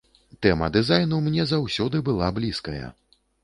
Тэма 0.45 0.69
дызайну 0.77 1.21
мне 1.27 1.47
заўсёды 1.53 2.05
была 2.11 2.33
блізкая. 2.41 2.85